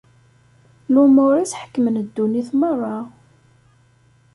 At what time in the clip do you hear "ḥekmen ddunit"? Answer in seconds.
1.61-2.49